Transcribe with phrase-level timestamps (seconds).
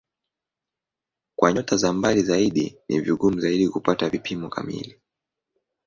[1.35, 4.99] Kwa nyota za mbali zaidi ni vigumu zaidi kupata vipimo kamili.